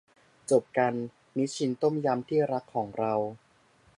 [0.51, 0.93] จบกัน
[1.37, 3.13] นิชชินต้มยำที่รักของเรา